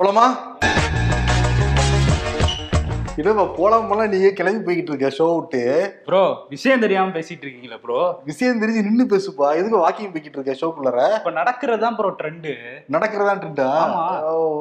[0.00, 0.26] போலாமா?
[3.20, 5.60] என்னப்பா போலாம் போலாம் நீங்க கிளம்பி போய்கிட்டு இருக்க ஷோ விட்டு.
[6.06, 6.20] ப்ரோ
[6.52, 9.48] விஷயம் தெரியாம பேசிட்டு இருக்கீங்களா ப்ரோ விஷயம் தெரிஞ்சு நின்னு பேசுப்பா.
[9.58, 12.52] எதுக்கு வாக்கிங் போய்கிட்டு இருக்க ஷோக்குள்ளார இப்ப நடக்கிறது தான் ப்ரோ ட்ரெண்டு
[12.96, 14.04] நடக்கிறதான்ட்டா ஆமா.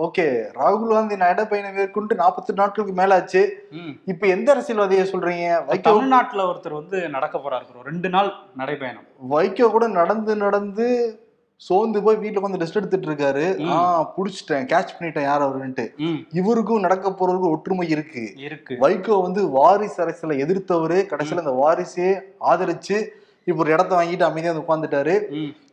[0.08, 0.26] ஓகே
[0.60, 3.44] ராகுல் காந்தி நடைப்பயணம் மேற்கொண்டு நாற்பத்தி நாட்களுக்கு மேல ஆச்சு
[4.14, 5.48] இப்ப எந்த அரசியல்வாதியை சொல்றீங்க?
[5.90, 8.32] தமிழ்நாட்டுல ஒருத்தர் வந்து நடக்க போறாரு ப்ரோ ரெண்டு நாள்
[8.64, 9.08] நடைபயணம்.
[9.34, 10.88] வைகோ கூட நடந்து நடந்து
[11.62, 13.46] சோர்ந்து போய் வீட்டுல வந்து ரெஸ்ட் எடுத்துட்டு இருக்காரு.
[13.70, 13.78] ஆ
[14.18, 14.68] புடிச்சிட்டேன்.
[14.72, 15.86] கேட்ச் பண்ணிட்டேன் யார் அவருன்ட்டு.
[16.32, 18.24] இவருக்கும் நடக்க போறதுக்கும் ஒற்றுமை இருக்கு.
[18.40, 18.76] இருக்கு.
[18.82, 21.00] வைகோ வந்து வாரிசு அரசியலை எதிர்த்தவரு.
[21.12, 22.10] கடைசியில இந்த வாரிசே
[22.52, 22.98] ஆதரிச்சு
[23.48, 25.14] இப்ப ஒரு இடத்த வாங்கிட்டு அமைதியா வந்து உட்காந்துட்டாரு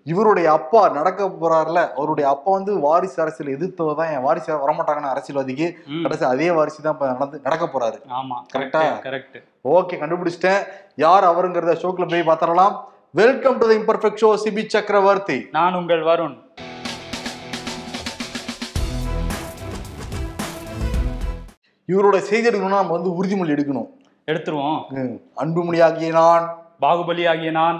[0.04, 5.66] இவருடைய அப்பா நடக்க போறாருல அவருடைய அப்பா வந்து வாரிசு அரசியல் எதிர்த்தவர் தான் என் வாரிசு வரமாட்டாங்கன்னு அரசியல்வாதிக்கு.
[6.02, 7.98] கடைசி அதே வாரிசு தான் இப்ப நடந்து நடக்க போறாரு.
[8.18, 8.36] ஆமா.
[8.54, 8.82] கரெக்டா?
[9.06, 9.38] கரெக்ட்
[9.76, 10.60] ஓகே கண்டுபிடிச்சிட்டேன்.
[10.96, 12.76] யார் அவருங்கிறத ஷோக்குள்ள போய் பார்த்தரலாம்
[13.18, 16.34] welcome to the imperfect show Sibi Chakravarthy நான் உங்கள் வருண்.
[21.92, 23.88] இவரோட செய்தி எடுக்கணும்னா நம்ம வந்து உறுதிமொழி எடுக்கணும்.
[24.32, 24.78] எடுத்துருவோம்.
[24.98, 26.46] ம், அன்புமணியாகிய நான்.
[26.86, 27.78] பாகுபலி ஆகிய நான்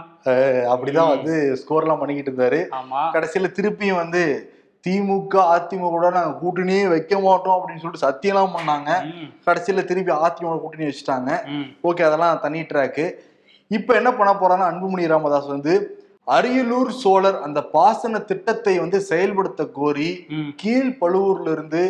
[0.75, 2.63] அப்படிதான் வந்து ஸ்கோர்லாம் பண்ணிக்கிட்டு இருந்தாரு.
[3.17, 4.25] கடைசியில திருப்பியும் வந்து
[4.85, 8.91] திமுக அதிமுக நாங்க கூட்டணியே வைக்க மாட்டோம் அப்படின்னு சொல்லிட்டு சத்தியம்லாம் பண்ணாங்க.
[9.49, 11.31] கடைசியில திருப்பி அதிமுக கூட்டணி வச்சுட்டாங்க.
[11.91, 13.07] ஓகே அதெல்லாம் தனி ட்ராக்கு
[13.71, 15.75] இப்போ என்ன பண்ண போறான்னா அன்புமணி ராமதாஸ் வந்து
[16.29, 20.09] அரியலூர் சோழர் அந்த பாசன திட்டத்தை வந்து செயல்படுத்த கோரி.
[20.57, 21.83] கீழ் பழுவூர்ல இருந்து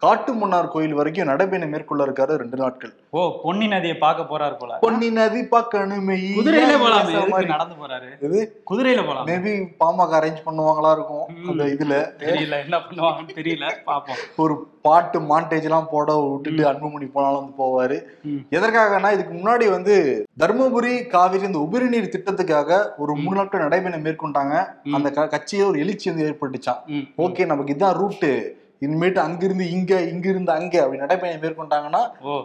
[0.00, 2.92] காட்டுமன்னார் கோயில் வரைக்கும் நடைபயணம் மேற்கொள்ள இருக்காரு ரெண்டு நாட்கள்.
[3.10, 4.74] ஓ பொன்னி நதியை பார்க்க போறாரு போல.
[4.80, 8.24] பொன்னி நதி பார்க்கணுமே குதிரையில போலாமே நடந்து போறாரு?
[8.24, 9.26] இது குதிரையில போலாம்.
[9.26, 11.48] மேபி பாமக அரேஞ்ச் பண்ணுவாங்களா இருக்கும்.
[11.48, 12.22] அந்த இதுல.
[12.22, 18.02] தெரியல என்ன பண்ணுவாங்கன்னு தெரியல பாப்போம் ஒரு பாட்டு மாண்டேஜ் எல்லாம் போட விட்டுட்டு அன்புமணி போனாலும் வந்து போவாரு.
[18.50, 24.66] எதற்காகனா இதுக்கு முன்னாடி வந்து தருமபுரி காவிரி இந்த உபரிநீர் திட்டத்துக்காக ஒரு மூணு நாட்கள் நடைபயணம் மேற்கொண்டாங்க.
[24.92, 26.78] அந்த க- கட்சியில ஒரு எழுச்சி வந்து ஏற்பட்டுச்சான்
[27.18, 28.58] ஓகே நமக்கு இதான் ரூட்டு.
[28.82, 32.02] இனிமேட்டு அங்கிருந்து இங்க இங்கிருந்து அங்க அப்படி நடைபயணம் மேற்கொண்டாங்கன்னா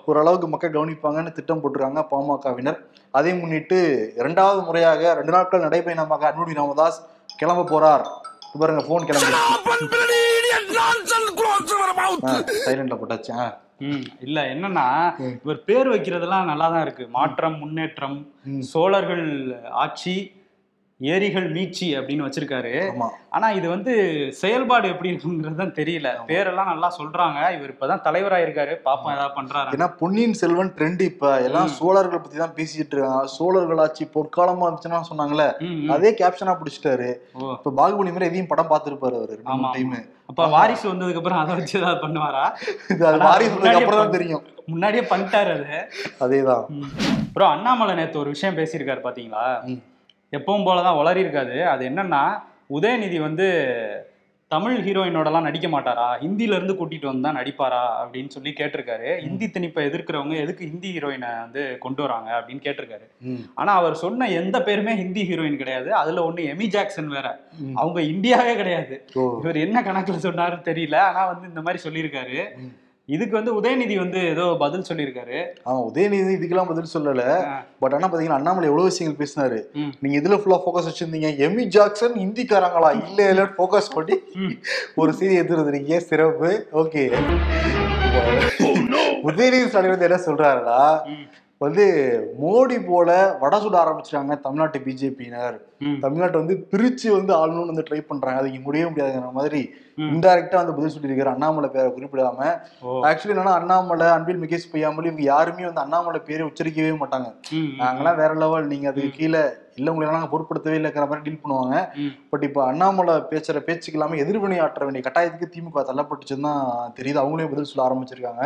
[0.10, 2.80] ஓரளவுக்கு மக்கள் கவனிப்பாங்கன்னு திட்டம் போட்டிருக்காங்க பாமகவினர்
[3.14, 3.78] அதை முன்னிட்டு
[4.22, 7.00] இரண்டாவது முறையாக ரெண்டு நாட்கள் நடைபயணமாக அன்புமணி ராமதாஸ்
[7.42, 8.06] கிளம்ப போறார்
[8.46, 9.32] இப்ப பாருங்க போன் கிளம்பி
[12.66, 13.34] சைலண்ட்ல போட்டாச்சு.
[13.86, 14.86] ம் இல்ல என்னன்னா.
[15.44, 18.16] இவர் பேர் வைக்கிறதெல்லாம் நல்லா தான் இருக்கு மாற்றம் முன்னேற்றம்.
[18.72, 19.26] சோழர்கள்
[19.84, 20.14] ஆட்சி
[21.02, 22.72] ஏரிகள் மீட்சி அப்படின்னு வச்சிருக்காரு.
[23.30, 23.94] ஆனா இது வந்து
[24.42, 26.10] செயல்பாடு எப்படி இருக்குங்கிறது தான் தெரியல.
[26.30, 27.40] பேரெல்லாம் நல்லா சொல்றாங்க.
[27.56, 28.74] இவர் இப்பதான் தலைவரா இருக்காரு.
[28.86, 29.74] பாப்போம் ஏதாவது பண்றாரு?
[29.76, 31.70] ஏன்னா பொன்னியின் செல்வன் ட்ரெண்ட் இப்ப எல்லாம்.
[31.80, 33.28] சோழர்கள் பத்தி தான் பேசிட்டு இருக்காங்க.
[33.38, 35.90] சோழர்கள் ஆட்சி பொற்காலமா இருந்துச்சுன்னா ம்.
[35.90, 37.10] அதே கேப்ஷனா பிடிச்சிட்டாரு.
[37.56, 39.38] இப்ப பாகுபலி மாதிரி எதையும் படம் பார்த்திருப்பாரு அவரு
[39.74, 39.96] டைம்
[40.30, 42.46] அப்ப வாரிசு வந்ததுக்கு அப்புறம் அதை வச்சு ஏதாவது பண்ணுவாரா?
[42.92, 44.46] சொன்னதுக்கு அப்புறம் தான் தெரியும்.
[44.68, 45.80] முன்னாடியே பண்ணிட்டாரு அது.
[46.26, 46.64] அதேதான்.
[47.36, 49.46] ப்ரோ அண்ணாமலை நேத்து ஒரு விஷயம் பேசியிருக்காரு பாத்தீங்களா?
[50.32, 51.68] எப்பவும் போலதான் உளறி இருக்காது.
[51.68, 53.48] அது என்னன்னா உதயநிதி வந்து
[54.48, 56.08] தமிழ் ஹீரோயினோடலாம் நடிக்க மாட்டாரா?
[56.24, 57.82] ஹிந்தில இருந்து கூட்டிட்டு வந்து தான் நடிப்பாரா?
[58.02, 59.20] அப்படின்னு சொல்லி கேட்டிருக்காரு.
[59.20, 62.30] ஹிந்தி திணிப்பை எதிர்க்கிறவங்க எதுக்கு ஹிந்தி ஹீரோயினை வந்து கொண்டு வராங்க?
[62.40, 63.06] அப்படின்னு கேட்டிருக்காரு.
[63.56, 65.94] ஆனா அவர் சொன்ன எந்த பேருமே ஹிந்தி ஹீரோயின் கிடையாது.
[65.94, 67.28] அதுல ஒண்ணு எமி ஜாக்சன் வேற.
[67.74, 69.06] அவங்க இந்தியாவே கிடையாது.
[69.42, 70.96] இவர் என்ன கணக்குல சொன்னாருன்னு தெரியல.
[70.96, 72.58] ஆனா வந்து இந்த மாதிரி சொல்லியிருக்காரு.
[73.14, 75.40] இதுக்கு வந்து உதயநிதி வந்து ஏதோ பதில் சொல்லியிருக்காரு.
[75.68, 77.24] ஆமா உதயநிதி இதுக்கெல்லாம் பதில் சொல்லல.
[77.82, 79.60] பட் ஆனா பாத்தீங்கன்னா அண்ணாமலை எவ்வளவு விஷயங்கள் பேசினாரு.
[80.02, 81.30] நீங்க இதுல ஃபுல்லா ஃபோக்கஸ் வச்சிருந்தீங்க.
[81.48, 82.90] எமி ஜாக்சன் ஹிந்திக்காரங்களா?
[83.08, 84.18] இல்ல இல்ல ஃபோக்கஸ் பண்ணி.
[85.02, 86.52] ஒரு செய்தி எடுத்துருந்தீங்க சிறப்பு.
[86.84, 87.04] ஓகே
[89.30, 90.80] உதயநிதி ஸ்டாலின் வந்து என்ன சொல்றாருன்னா.
[91.62, 91.84] வந்து
[92.42, 95.56] மோடி போல வட சுட ஆரம்பிச்சிட்டாங்க தமிழ்நாட்டு பிஜேபியினர்.
[96.02, 98.40] தமிழ்நாட்டை வந்து பிரிச்சு வந்து ஆளணும்னு வந்து ட்ரை பண்றாங்க.
[98.40, 99.62] அது இங்க முடியவே முடியாதுங்கிற மாதிரி.
[100.10, 102.40] இன்டைரக்டா வந்து பதில் சொல்லியிருக்காரு அண்ணாமலை பேரை குறிப்பிடாம.
[103.04, 107.30] ஆக்சுவலி என்னன்னா அண்ணாமலை அன்பில் முகேஷ் பொய்யாமலி இவங்க யாருமே வந்து அண்ணாமலை பேரை உச்சரிக்கவே மாட்டாங்க.
[107.52, 109.44] ம், ம், நாங்களாம் வேற லெவல் நீங்க அதுக்கு கீழே
[109.80, 111.76] இல்ல உங்களை நாங்க பொருட்படுத்தவே இல்லைங்கிற மாதிரி டீல் பண்ணுவாங்க.
[112.32, 117.22] பட் இப்போ அண்ணாமலை பேசுற பேச்சுக்கு இல்லாம எதிர்வினை ஆற்ற வேண்டிய கட்டாயத்துக்கு திமுக தள்ளப்பட்டுச்சுன்னு தான் தெரியுது.
[117.24, 118.44] அவங்களே பதில் சொல்ல ஆரம்பிச்சிருக்காங்க.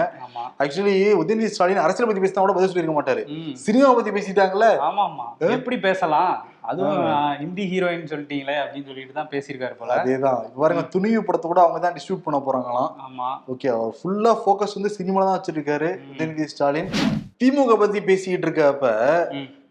[0.64, 3.24] ஆக்சுவலி உதயநிதி ஸ்டாலின் அரசியல் பத்தி பேசினா கூட பதில் சொல்லியிருக்க மாட்டாரு.
[3.66, 4.18] சினிமா பத்தி
[4.90, 6.34] ஆமா ஆமா எப்படி பேசலாம்?
[6.70, 6.98] அதுவும்
[7.42, 9.94] ஹிந்தி ஹீரோயின் சொல்லிட்டீங்களே அப்படின்னு சொல்லிட்டு தான் பேசியிருக்காரு போல.
[10.02, 10.42] அதேதான்.
[10.64, 12.92] பாருங்க துணிவு படத்தை கூட அவங்க தான் டிஸ்ட்ரிபியூட் பண்ண போறாங்களாம்.
[13.06, 13.30] ஆமா.
[13.54, 15.90] ஓகே அவர் ஃபுல்லா ஃபோக்கஸ் வந்து சினிமால தான் வச்சிருக்காரு.
[16.12, 16.92] உதயநிதி ஸ்டாலின்.
[17.42, 18.88] திமுக பத்தி பேசிக்கிட்டு இருக்கப்ப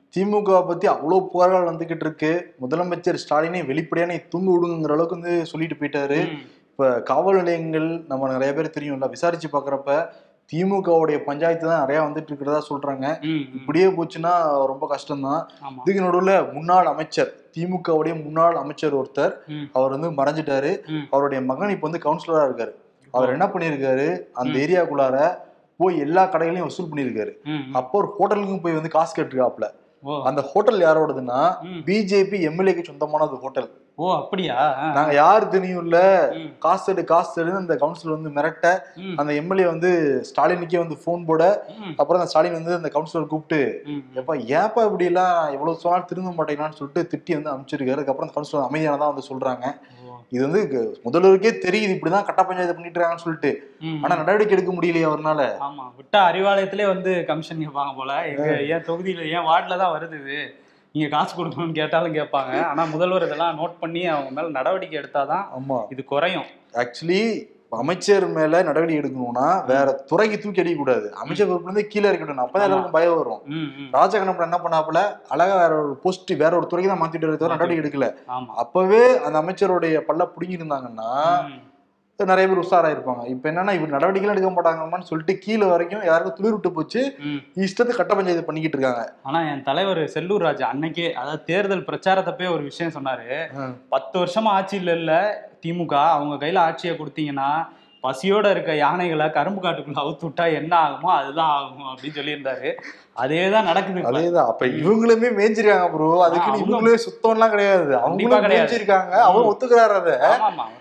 [0.08, 0.14] ம்.
[0.14, 6.18] திமுக பத்தி அவ்வளவு புகார்கள் வந்துகிட்டு இருக்கு முதலமைச்சர் ஸ்டாலினை வெளிப்படையான தூங்க விடுங்கிற அளவுக்கு வந்து சொல்லிட்டு போயிட்டாரு.
[6.70, 9.92] இப்ப காவல் நிலையங்கள் நம்ம நிறைய பேர் தெரியும்ல விசாரிச்சு பாக்குறப்ப
[10.50, 13.06] திமுகவுடைய பஞ்சாயத்து தான் நிறைய வந்துட்டு இருக்கிறதா சொல்றாங்க.
[13.56, 14.32] இப்படியே போச்சுன்னா
[14.66, 15.40] ரொம்ப கஷ்டம்தான்
[15.78, 19.34] இதுக்கு நடுவுல முன்னாள் அமைச்சர் திமுகவுடைய முன்னாள் அமைச்சர் ஒருத்தர்.
[19.72, 20.70] அவர் வந்து மறைஞ்சிட்டாரு.
[21.10, 22.72] அவருடைய மகன் இப்ப வந்து கவுன்சிலரா இருக்காரு
[23.14, 24.54] அவர் என்ன பண்ணியிருக்காரு அந்த.
[24.58, 25.18] ஏரியாக்குள்ளார
[25.80, 27.34] போய் எல்லா கடைகளையும் வசூல் பண்ணியிருக்காரு.
[27.72, 29.68] அப்போ ஒரு ஹோட்டலுக்கும் போய் வந்து காசு கேட்டுருக்காப்ல
[30.24, 31.40] அந்த ஹோட்டல் யாரோடதுன்னா.
[31.86, 33.68] பிஜேபி எம்எல்ஏக்கு சொந்தமானது ஹோட்டல்.
[33.94, 34.56] ஓ அப்படியா.
[34.92, 35.96] நாங்க யார் தெரியும் இல்ல.
[36.58, 38.66] காசு எடு காசு எடுன்னு அந்த கவுன்சிலர் வந்து மிரட்ட
[39.16, 39.90] அந்த எம்எல்ஏ வந்து
[40.28, 41.42] ஸ்டாலினுக்கே வந்து ஃபோன் போட
[41.96, 43.60] அப்புறம் அந்த ஸ்டாலின் வந்து அந்த கவுன்சிலர் கூப்பிட்டு
[44.14, 47.90] எப்பா ஏப்பா இப்படி எல்லாம் எவ்வளவு சொன்னாலும் திருந்த மாட்டேங்களான்னு சொல்லிட்டு திட்டி வந்து அனுப்பிச்சிருக்காரு.
[47.90, 49.66] அதுக்கப்புறம் அந்த கவுன்சிலர் அமைதியானதான் வந்து சொல்றாங்க.
[50.32, 50.60] இது வந்து
[51.04, 53.50] முதல்வருக்கே தெரியுது இப்படிதான் கட்ட பஞ்சாயத்து பண்ணிட்டு இருக்காங்கன்னு சொல்லிட்டு.
[54.02, 55.42] ஆனா நடவடிக்கை எடுக்க முடியலையே அவர்னால.
[55.66, 58.12] ஆமா விட்டா அறிவாலயத்திலே வந்து கமிஷன் கேட்பாங்க போல.
[58.32, 60.38] எங்க ஏன் தொகுதியில ஏன் வார்டுல தான் வருது இது.
[60.94, 62.52] நீங்க காசு கொடுக்கணும்னு கேட்டாலும் கேட்பாங்க.
[62.70, 65.78] ஆனா முதல்வர் இதெல்லாம் நோட் பண்ணி அவங்க மேல நடவடிக்கை எடுத்தாதான் ஆமா.
[65.94, 66.48] இது குறையும்.
[66.82, 67.22] ஆக்சுவலி
[67.72, 71.06] அமைச்சர் மேல நடவடிக்கை எடுக்கணும்னா வேற துறைக்கு தூக்கி அடிக்க கூடாது.
[71.16, 72.66] அமைச்சர் பொறுப்புல இருந்து கீழே இருக்கட்டும் அப்பதான்.
[72.66, 73.40] எல்லாருக்கும் பயம் வரும்.
[73.92, 75.00] ராஜகண்ணப்பன் என்ன பண்ணாப்புல?
[75.28, 78.08] அழகா வேற ஒரு போஸ்ட் வேற ஒரு துறைக்கு தான் மாத்திட்டு நடவடிக்கை எடுக்கல.
[78.56, 81.10] அப்பவே அந்த அமைச்சருடைய பல்ல புடுங்கி இருந்தாங்கன்னா
[81.48, 81.58] ம்,
[82.20, 86.72] நிறைய பேர் உஷாராயிருப்பாங்க இப்ப என்னன்னா இவர் நடவடிக்கைலாம் எடுக்க மாட்டாங்கம்மான்னு சொல்லிட்டு கீழே வரைக்கும் யாருக்கும் துளிர் விட்டு
[86.72, 87.16] போச்சு.
[87.18, 87.40] ம்.
[87.56, 89.12] இஷ்டத்துக்கு கட்ட பஞ்சாயத்து பண்ணிக்கிட்டு இருக்காங்க.
[89.22, 93.28] ஆனா என் தலைவர் செல்லூர் ராஜா அன்னைக்கே அதாவது தேர்தல் பிரச்சாரத்தப்பே ஒரு விஷயம் சொன்னாரு.
[93.88, 95.12] பத்து வருஷமா ஆட்சியில் இல்ல.
[95.62, 97.50] திமுக அவங்க கையில ஆட்சியை கொடுத்தீங்கன்னா
[98.04, 102.68] பசியோட இருக்க யானைகளை கரும்பு காட்டுக்குள்ள அவுத்து விட்டா என்ன ஆகுமோ அதுதான் ஆகும் அப்படின்னு சொல்லியிருந்தாரு.
[103.22, 104.02] அதே தான் நடக்குது.
[104.10, 104.48] அதேதான்.
[104.52, 107.96] அப்ப இவங்களுமே மேய்ஞ்சிருக்காங்க ப்ரோ அதுக்கு இவங்களே சுத்தம்லாம் கிடையாது.
[107.96, 108.46] அவங்களும்.
[108.52, 110.14] மேய்ஞ்சிருக்காங்க அவர் ஒத்துக்கிறாரு அதை.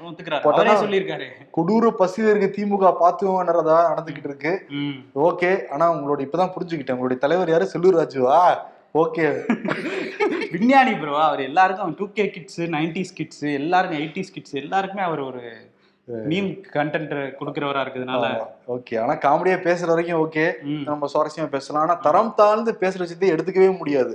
[0.09, 0.75] ஒத்துக்கிறாரு.
[0.83, 1.27] சொல்லியிருக்காரு.
[1.57, 4.53] கொடூர பசியில இருக்க திமுக பாத்துவோன்றதா நடந்துகிட்டு இருக்கு.
[5.29, 5.51] ஓகே.
[5.71, 6.97] ஆனா உங்களோட இப்பதான் புரிஞ்சுக்கிட்டேன்.
[6.99, 7.71] உங்களுடைய தலைவர் யாரு?
[7.73, 8.41] செல்லூர் ராஜுவா?
[8.95, 9.25] ஓகே.
[10.53, 15.41] விஞ்ஞானி ப்ரோ அவர் எல்லாருக்கும் two K kids nineties kids எல்லாருக்கும் எயிட்டிஸ் கிட்ஸ் எல்லாருக்குமே அவர் ஒரு
[16.30, 18.25] மீம் கண்டென்ட் கொடுக்கறவரா இருக்கிறதுனால.
[18.75, 20.45] ஓகே ஆனா காமெடியா பேசுற வரைக்கும் ஓகே
[20.89, 21.83] நம்ம சுவாரஸ்யமா பேசலாம்.
[21.83, 24.13] ஆனா தரம் தாழ்ந்து பேசுற விஷயத்தை எடுத்துக்கவே முடியாது.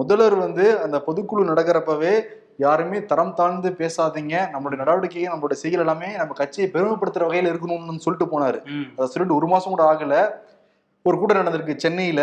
[0.00, 2.14] முதல்வர் வந்து அந்த பொதுக்குழு நடக்கிறப்பவே
[2.56, 4.34] யாருமே தரம் தாழ்ந்து பேசாதீங்க.
[4.54, 8.58] நம்மளுடைய நடவடிக்கையை நம்மளுடைய செயல் எல்லாமே நம்ம கட்சியை பெருமைப்படுத்துற வகையில இருக்கணும்னு சொல்லிட்டு போனாரு.
[8.96, 10.16] அதை சொல்லிட்டு ஒரு மாசம் கூட ஆகல.
[11.02, 12.20] ஒரு கூட்டம் நடந்திருக்கு சென்னையில.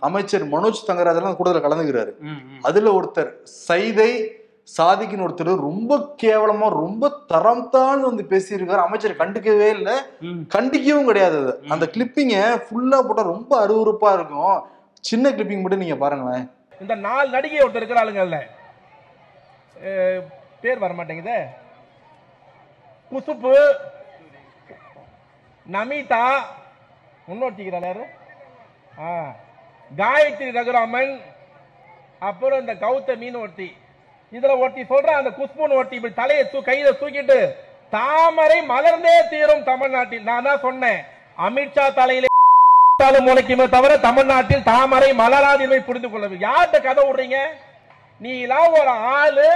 [0.00, 2.12] அமைச்சர் மனோஜ் தங்கராஜெல்லாம் அந்த கூட்டத்தில் கலந்துக்கிறாரு.
[2.62, 3.30] அதுல ஒருத்தர்
[3.68, 4.10] சைதை
[4.68, 5.92] சாதிக்குன்னு ஒருத்தர் ரொம்ப
[6.22, 8.82] கேவலமா ரொம்ப தரம் தாழ்ந்து வந்து பேசியிருக்காரு.
[8.82, 9.94] அமைச்சர் கண்டுக்கவே இல்லை.
[10.54, 11.52] கண்டிக்கவும் கிடையாது அது.
[11.68, 12.34] அந்த கிளிப்பிங்க
[12.64, 14.56] ஃபுல்லா போட்டா ரொம்ப அருவருப்பா இருக்கும்.
[15.04, 16.44] சின்ன கிளிப்பிங் மட்டும் நீங்க பாருங்களேன்.
[16.80, 18.38] இந்த நாலு நடிகை ஒருத்தர் இருக்கிறாளுங்கல்ல
[19.82, 20.20] அஹ்,
[20.60, 21.38] பேர் வர மாட்டேங்குதே
[23.12, 23.52] குசுப்பு
[25.66, 26.22] நமிதா
[27.28, 28.04] முன்னோட்டிக்கிறாள் யாரு?
[29.00, 29.10] ஆ.
[29.90, 31.12] காயத்ரி ரகுராமன்
[32.22, 33.68] அப்புறம் இந்த கௌதமின்னு ஒருத்தி.
[34.32, 37.52] இதுல ஒருத்தி சொல்ற அந்த குஷ்புன்னு ஒருத்தி இப்படி தலையை தூ கையில தூக்கிட்டு
[37.90, 40.22] தாமரை மலர்ந்தே தீரும் தமிழ்நாட்டில்.
[40.22, 41.04] நான் தான் சொன்னேன்.
[41.38, 42.26] அமித்ஷா தலையில
[43.02, 47.36] முளைக்குமே தவிர தமிழ்நாட்டில் தாமரை மலராது என்பதை புரிந்து கொள்ள யார்கிட்ட கதை விடுறீங்க?
[48.18, 49.48] நீ எல்லாம் ஒரு ஆளு.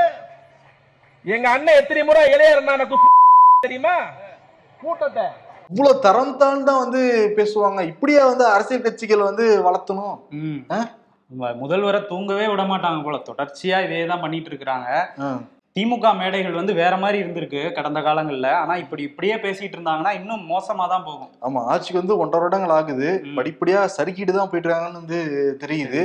[1.25, 2.99] எங்க அண்ணன் எத்தனை முறை இளையர்
[3.61, 4.07] தெரியுமா?
[4.83, 5.23] கூட்டத்தை.
[5.69, 7.87] இவ்வளவு தரம் தாழ்ந்தா வந்து பேசுவாங்க.
[7.87, 10.19] இப்படியே வந்து அரசியல் கட்சிகள் வந்து வளர்த்தணும்?
[10.31, 10.59] ம்.
[10.71, 10.77] ஆ?
[10.77, 11.02] ம-
[11.63, 13.17] முதல்வரை தூங்கவே விட மாட்டாங்க போல.
[13.29, 14.89] தொடர்ச்சியா இதே தான் பண்ணிட்டு இருக்கிறாங்க.
[15.77, 18.49] திமுக மேடைகள் வந்து வேற மாதிரி இருந்திருக்கு கடந்த காலங்கள்ல.
[18.63, 21.31] ஆனா இப்படி இப்படியே பேசிட்டு இருந்தாங்கன்னா இன்னும் மோசமா தான் போகும்.
[21.47, 23.09] ஆமா ஆட்சிக்கு வந்து ஒன்றரை வருடங்கள் ஆகுது.
[23.39, 25.21] படிப்படியா சறுக்கிட்டு தான் போயிட்டு இருக்காங்கன்னு வந்து
[25.65, 26.03] தெரியுது.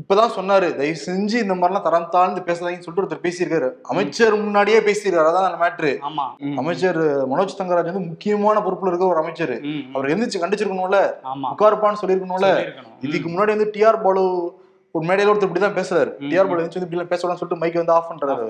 [0.00, 3.68] இப்பதான் சொன்னாரு தயவு செஞ்சு இந்த மாதிரிலாம் தரம் தாழ்ந்து பேசாதீங்கன்னு சொல்லிட்டு ஒருத்தர் பேசியிருக்காரு.
[3.82, 5.92] அமைச்சர் முன்னாடியே பேசியிருக்காரு அதான் அந்த மேட்ரு.
[6.56, 6.98] அமைச்சர்
[7.32, 9.54] மனோஜ் தங்கராஜ் வந்து முக்கியமான பொறுப்புல இருக்க ஒரு அமைச்சர்.
[9.94, 11.00] அவர் எந்திரிச்சு கண்டிச்சிருக்கணும்ல.
[11.52, 12.48] உட்காருப்பான்னு சொல்லியிருக்கணும்ல.
[12.48, 12.96] சொல்லியிருக்கணும்.
[13.00, 14.24] இதுக்கு முன்னாடி வந்து டிஆர் பாலு
[14.94, 16.10] ஒரு மேடையில ஒருத்தர் இப்படிதான் பேசுறாரு.
[16.18, 16.28] ம்.
[16.28, 18.44] டிஆர் பாலு வந்து இப்படிலாம் பேசலாம்னு சொல்லிட்டு மைக் வந்து ஆஃப் பண்றாரு.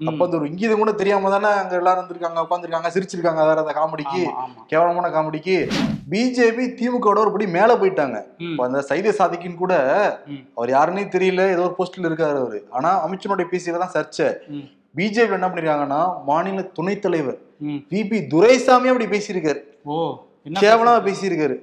[0.00, 0.22] அப்ப ம்.
[0.22, 4.22] அந்த ஒரு இங்கீதம் கூட தெரியாம தானே அங்க எல்லாரும் இருந்திருக்காங்க உட்காந்துருக்காங்க சிரிச்சிருக்காங்க வேற அந்த காமெடிக்கு.
[4.66, 5.56] கேவலமான காமெடிக்கு
[6.10, 8.16] பிஜேபி திமுக ஒரு படி மேல போயிட்டாங்க.
[8.64, 9.74] அந்த சைதை சாதிக்குன்னு கூட.
[10.56, 12.60] அவர் யாருன்னே தெரியல ஏதோ ஒரு போஸ்ட்ல இருக்காரு அவரு.
[12.70, 14.28] ஆனா அமைச்சனுடைய பேசியதான் தான் சர்ச்சை.
[14.96, 17.80] பிஜேபி என்ன பண்ணிருக்காங்கன்னா மாநில துணைத் தலைவர் ம்.
[17.90, 19.60] விபி துரைசாமி அப்படி பேசியிருக்காரு.
[20.56, 21.56] கேவலமா பேசியிருக்காரு?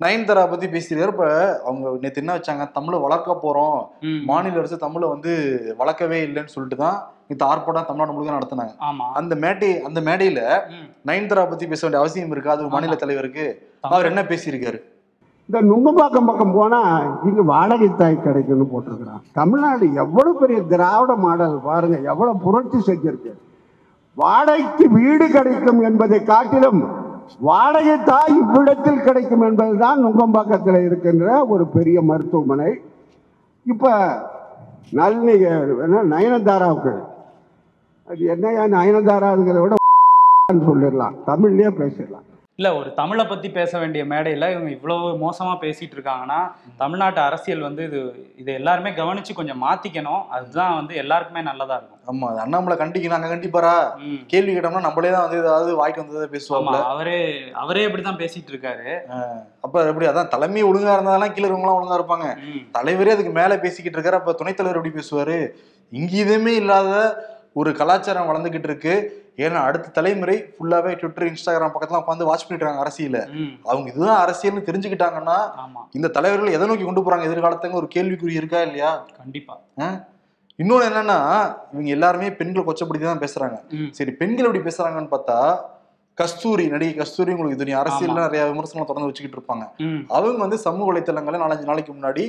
[0.00, 1.26] நயன்தாரா பத்தி பேசியிருக்காரு இப்ப
[1.64, 2.72] அவங்க நேத்து என்ன வச்சாங்க?
[2.72, 3.78] தமிழை வளர்க்க போறோம்.
[4.24, 5.32] மாநில அரசு தமிழை வந்து
[5.78, 6.96] வளர்க்கவே இல்லைன்னு சொல்லிட்டு தான்
[7.28, 8.74] இந்த ஆர்ப்பாட்டம் தமிழ்நாடு முழுக்க நடத்தினாங்க.
[8.88, 9.06] ஆமா.
[9.12, 10.40] அந்த மேடை அந்த மேடையில.
[11.06, 12.50] நயன்தாரா பத்தி பேச வேண்டிய அவசியம் இருக்கா?
[12.50, 13.46] அது ஒரு மாநில தலைவருக்கு.
[13.80, 14.80] அவர் என்ன பேசியிருக்காரு?
[15.48, 16.80] இந்த நுங்கம்பாக்கம் பக்கம் போனா
[17.24, 19.22] இங்க வாடகை தாய் கிடைக்கும்னு போட்டிருக்கிறான்.
[19.32, 23.32] தமிழ்நாடு எவ்வளவு பெரிய திராவிட மாடல் பாருங்க எவ்வளவு புரட்சி செஞ்சிருக்கு.
[24.16, 26.80] வாடகைக்கு வீடு கிடைக்கும் என்பதை காட்டிலும்
[27.40, 32.80] வாடகை தாய் இவ்விடத்தில் கிடைக்கும் என்பதுதான் நுங்கம்பாக்கத்தில் இருக்கின்ற ஒரு பெரிய மருத்துவமனை.
[33.64, 33.92] இப்ப
[34.90, 35.32] நளினி
[36.10, 37.00] நயனதாராவுக்கு.
[38.08, 39.74] அது என்னையா நயனதாராங்கிறத விட
[40.52, 41.14] சொல்லிடலாம்.
[41.26, 42.33] தமிழ்லேயே பேசிடலாம்.
[42.58, 46.38] இல்ல ஒரு தமிழை பத்தி பேச வேண்டிய மேடையில இவங்க இவ்வளவு மோசமா பேசிட்டு இருக்காங்கன்னா
[46.82, 48.00] தமிழ்நாட்டு அரசியல் வந்து இது
[48.42, 50.22] இதை எல்லாருமே கவனிச்சு கொஞ்சம் மாத்திக்கணும்.
[50.36, 52.00] அதுதான் வந்து எல்லாருக்குமே நல்லதா இருக்கும்.
[52.12, 53.18] ஆமா அது அண்ணாமலை கண்டிக்கணும்.
[53.18, 53.74] அங்க கண்டிப்பாரா.
[54.32, 57.18] கேள்வி கேட்டோம்னா நம்மளே தான் வந்து ஏதாவது வாய்க்கு வந்ததை பேசுவாங்க அவரே
[57.64, 58.88] அவரே இப்படிதான் பேசிட்டு இருக்காரு.
[59.66, 62.28] அப்ப எப்படி அதான் தலைமை ஒழுங்கா இருந்தாலும் கீழே இருக்கவங்களாம் ஒழுங்கா இருப்பாங்க.
[62.78, 64.20] தலைவரே அதுக்கு மேல பேசிக்கிட்டு இருக்காரு.
[64.22, 65.38] அப்ப துணைத் தலைவர் எப்படி பேசுவாரு?
[65.92, 66.92] இங்கேயுமே இல்லாத
[67.60, 68.94] ஒரு கலாச்சாரம் வளர்ந்துகிட்டு இருக்கு.
[69.44, 73.20] ஏன்னா அடுத்த தலைமுறை ஃபுல்லாவே ட்விட்டர் இன்ஸ்டாகிராம் பக்கத்துல உட்காந்து வாட்ச் பண்ணிட்டு இருக்காங்க அரசியல.
[73.70, 75.38] அவங்க இதுதான் அரசியல்னு தெரிஞ்சுக்கிட்டாங்கன்னா
[75.98, 77.28] இந்த தலைவர்கள் எதை நோக்கி கொண்டு போறாங்க?
[77.28, 78.90] எதிர்காலத்துக்கு ஒரு கேள்விக்குறி இருக்கா இல்லையா?
[79.20, 79.54] கண்டிப்பா.
[80.62, 81.18] இன்னொன்னு என்னன்னா
[81.74, 83.56] இவங்க எல்லாருமே பெண்களை கொச்சப்படுத்தி தான் பேசுறாங்க.
[83.98, 85.38] சரி பெண்கள் எப்படி பேசுறாங்கன்னு பார்த்தா
[86.18, 89.64] கஸ்தூரி நடிகை கஸ்தூரி உங்களுக்கு தெரியும் அரசியல்ல நிறைய விமர்சனம் தொடர்ந்து வச்சுக்கிட்டு இருப்பாங்க.
[90.16, 92.24] அவங்க வந்து சமூக வலைத்தளங்களை நாலஞ்சு நாளைக்கு முன்னாடி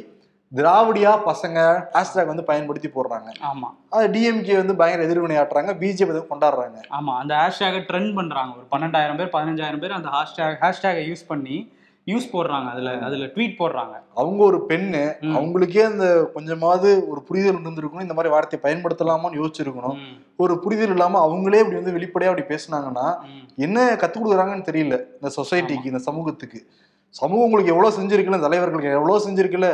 [0.53, 3.29] திராவிடியா பசங்க ஹேஷ்டேக் வந்து பயன்படுத்தி போடுறாங்க.
[3.41, 3.69] ஆமா.
[3.89, 6.77] அது டிஎம்கே வந்து பயங்கர எதிர்வினை ஆட்டுறாங்க பிஜேபி வந்து கொண்டாடுறாங்க.
[6.89, 8.55] ஆமா அந்த ஹேஷ்டேகை ட்ரெண்ட் பண்றாங்க.
[8.55, 11.73] ஒரு பன்னெண்டாயிரம் பேர் பதினஞ்சாயிரம் பேர் அந்த ஹேஷ்டேக் ஹேஷ்டேகை யூஸ் பண்ணி
[12.03, 12.69] நியூஸ் போடுறாங்க.
[12.69, 13.99] அதுல அதுல ட்வீட் போடுறாங்க.
[14.15, 15.13] அவங்க ஒரு பெண்ணு.
[15.21, 18.01] அவங்களுக்கே அந்த கொஞ்சமாவது ஒரு புரிதல் இருந்திருக்கணும்.
[18.01, 19.97] இந்த மாதிரி வார்த்தையை பயன்படுத்தலாமான்னு யோசிச்சிருக்கணும்.
[20.37, 23.17] ஒரு புரிதல் இல்லாம அவங்களே இப்படி வந்து வெளிப்படையா அப்படி பேசுனாங்கன்னா.
[23.55, 26.67] என்ன கத்துக் கொடுக்குறாங்கன்னு தெரியல இந்த சொசைட்டிக்கு இந்த சமூகத்துக்கு.
[27.09, 29.69] சமூகம் உங்களுக்கு எவ்வளவு செஞ்சிருக்குல்ல தலைவர்களுக்கு எவ்வளவு செஞ்சிருக்குல்ல.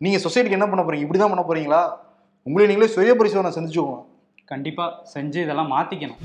[0.00, 0.04] ம்.
[0.04, 1.04] நீங்க சொசைட்டிக்கு என்ன பண்ண போறீங்க?
[1.04, 1.80] இப்படிதான் பண்ண போறீங்களா?
[2.46, 3.96] உங்களே நீங்களே சுய பரிசோதனை செஞ்சுக்கோங்க.
[4.44, 6.20] கண்டிப்பா செஞ்சு இதெல்லாம் மாத்திக்கணும்.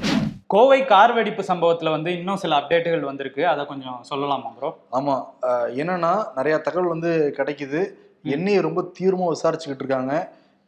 [0.47, 3.47] கோவை கார் வெடிப்பு சம்பவத்துல வந்து இன்னும் சில அப்டேட்டுகள் வந்திருக்கு.
[3.47, 5.15] அதை கொஞ்சம் சொல்லலாமா ப்ரோ ஆமா.
[5.41, 7.81] அஹ் என்னன்னா நிறைய தகவல் வந்து கிடைக்குது.
[8.27, 10.13] எண்ணெயை ரொம்ப தீவிரமா விசாரிச்சுக்கிட்டு இருக்காங்க.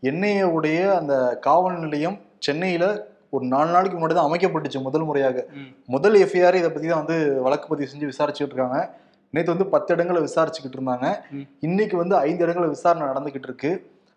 [0.03, 2.85] எண்ணெயுடைய அந்த காவல் நிலையம் சென்னையில
[3.29, 5.37] ஒரு நாலு நாளைக்கு முன்னாடி தான் அமைக்கப்பட்டுச்சு முதல் முறையாக.
[5.85, 8.77] முதல் எஃப்ஐஆர் இதை பத்தி தான் வந்து வழக்கு பதிவு செஞ்சு விசாரிச்சுட்டு இருக்காங்க.
[9.29, 11.07] நேற்று வந்து பத்து இடங்களை விசாரிச்சுக்கிட்டு இருந்தாங்க.
[11.59, 13.71] இன்னைக்கு வந்து ஐந்து இடங்களை விசாரணை நடந்துகிட்டு இருக்கு.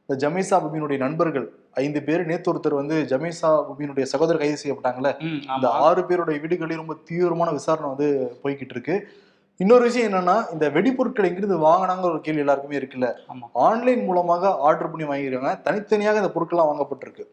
[0.09, 5.11] இந்த ஜமீசா புபினுடைய நண்பர்கள் ஐந்து பேர் நேத்து ஒருத்தர் வந்து ஜமீசா புபினுடைய சகோதரர் கைது செய்யப்பட்டாங்கல்ல.
[5.49, 5.59] ஆமா.
[5.64, 9.09] ஆறு பேருடைய வீடுகளில் ரொம்ப தீவிரமான விசாரணை வந்து போய்கிட்டு இருக்கு.
[9.57, 13.09] இன்னொரு விஷயம் என்னன்னா இந்த வெடிப்பொருட்கள் எங்கிருந்து வாங்கினாங்கிற ஒரு கேள்வி எல்லாருக்குமே இருக்குல்ல.
[13.52, 17.25] ஆன்லைன் மூலமாக ஆர்டர் பண்ணி வாங்கிருக்காங்க தனித்தனியாக இந்த பொருட்கள்லாம் வாங்கப்பட்டிருக்கு.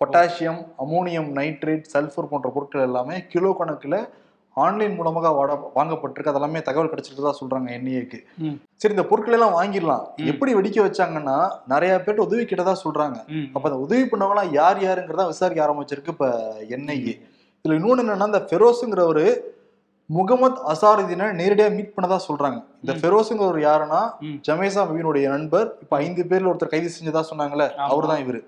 [0.00, 3.96] பொட்டாசியம் அமோனியம் நைட்ரேட் சல்ஃபர் போன்ற பொருட்கள் எல்லாமே கிலோ கணக்குல
[4.56, 8.56] ஆன்லைன் மூலமாக வாட வாங்கப்பட்டிருக்கு அதெல்லாமே தகவல் கிடைச்சிட்டு தான் சொல்றாங்க என்ஐஏக்கு ம்.
[8.80, 10.02] சரி இந்த பொருட்கள் எல்லாம் வாங்கிடலாம்.
[10.30, 13.18] எப்படி வெடிக்க வச்சாங்கன்னா நிறைய பேர்ட்ட உதவி கிட்டதா சொல்றாங்க.
[13.54, 16.28] அப்ப அந்த உதவி பண்ணவங்களாம் யார் யாருங்கிறதா விசாரிக்க ஆரம்பிச்சிருக்கு இப்ப
[16.76, 17.14] என்ஐஏ
[17.64, 19.26] இதுல இன்னொன்னு என்னன்னா இந்த ஃபெரோஸுங்கிறவரு
[20.10, 22.98] முகமது அசாருதீனை நேரடியா மீட் பண்ணதா சொல்றாங்க இந்த ம்.
[23.00, 24.00] ஃபெரோஸுங்கிறவர் யாருன்னா.
[24.46, 27.86] ஜமேசா மபியினுடைய நண்பர் இப்ப ஐந்து பேர்ல ஒருத்தர் கைது செஞ்சதா சொன்னாங்கல்ல ஆமா.
[27.88, 28.40] அவர்தான் இவரு.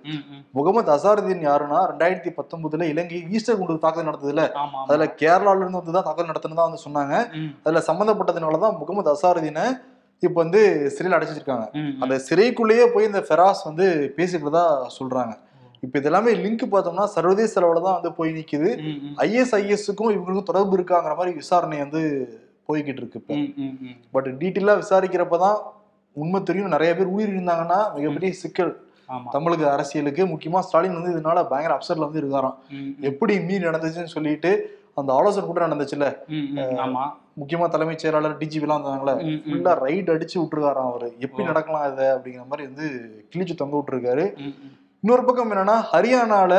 [0.54, 4.44] முகமது அசாருதீன் யாருன்னா ரெண்டாயிரத்தி பத்தொன்பதுல இலங்கை ஈஸ்டர் குண்டு தாக்குதல் நடந்ததுல.
[4.87, 7.14] அதுல கேரளால இருந்து வந்து தான் தாக்குதல் நடத்தினதா வந்து சொன்னாங்க
[7.62, 9.66] அதுல சம்பந்தப்பட்டதுனாலதான் முகமது அசாருதீனை
[10.23, 10.61] இப்ப வந்து
[10.92, 11.96] சிறையில் அடைச்சு வச்சிருக்காங்க ம், ம்.
[12.02, 15.32] அந்த சிறைக்குள்ளேயே போய் இந்த ஃபெராஸ் வந்து பேசிக்கிறதா சொல்றாங்க
[15.85, 18.31] இப்ப இதெல்லாமே லிங்க் பார்த்தோம்னா சர்வதேச அளவுல தான் வந்து போய்
[18.85, 19.14] ம்.
[19.19, 22.03] ஐஎஸ்ஐஎஸ்க்கும் இவங்களுக்கும் தொடர்பு இருக்காங்கிற மாதிரி விசாரணை வந்து
[22.69, 23.35] போய்கிட்டு இருக்கு இப்ப.
[24.11, 25.59] பட் டீட்டெயிலா விசாரிக்கிறப்பதான்
[26.17, 26.69] உண்மை தெரியும்.
[26.69, 28.73] நிறைய பேர் உயிர் இருந்தாங்கன்னா மிகப்பெரிய சிக்கல்.
[29.31, 32.57] தமிழக அரசியலுக்கு முக்கியமா ஸ்டாலின் வந்து இதனால பயங்கர அப்செட்ல வந்து இருக்காராம்.
[33.03, 34.50] எப்படி மீறி நடந்துச்சுன்னு சொல்லிட்டு
[34.95, 36.07] அந்த ஆலோசனை கூட நடந்துச்சுல்ல?
[37.41, 38.85] முக்கியமா தலைமைச் செயலாளர் டிஜிபி எல்லாம்
[39.25, 39.41] ம்.
[39.45, 41.09] ஃபுல்லா ரைட் அடிச்சு விட்டுருக்காராம் அவரு.
[41.19, 41.45] எப்படி.
[41.45, 42.87] நடக்கலாம் இதை அப்படிங்கிற மாதிரி வந்து
[43.33, 44.26] கிழிச்சு தொங்க விட்டுருக்காரு.
[45.04, 46.52] இன்னொரு பக்கம் என்னன்னா ஹரியானால.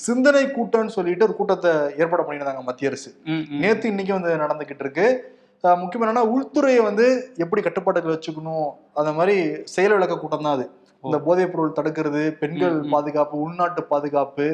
[0.00, 3.10] சிந்தனை கூட்டம்னு சொல்லிட்டு ஒரு கூட்டத்தை ஏற்பாடு பண்ணியிருந்தாங்க மத்திய அரசு.
[3.60, 5.06] நேத்து இன்னைக்கு வந்து நடந்துகிட்டு இருக்கு
[5.64, 7.06] முக்கியம் என்னன்னா உள்துறையை வந்து
[7.42, 8.66] எப்படி கட்டுப்பாட்டுக்கு வச்சுக்கணும்
[8.98, 9.36] அந்த மாதிரி
[9.72, 10.66] செயல் விளக்க கூட்டம் தான் அது
[11.04, 12.76] இந்த போதைப் பொருள் தடுக்கிறது பெண்கள்.
[12.92, 14.46] பாதுகாப்பு உள்நாட்டு பாதுகாப்பு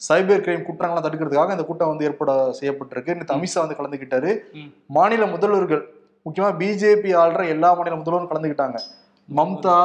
[0.00, 4.68] சைபர் கிரைம் குற்றங்கள்லாம் தடுக்கிறதுக்காக இந்த கூட்டம் வந்து ஏற்பாடு செய்யப்பட்டிருக்கு நேற்று அமித்ஷா வந்து கலந்துக்கிட்டாரு ம்.
[4.90, 5.82] மாநில முதல்வர்கள்
[6.26, 8.78] முக்கியமா பிஜேபி ஆள்ற எல்லா மாநில முதல்வரும் கலந்துக்கிட்டாங்க
[9.28, 9.78] மம்தா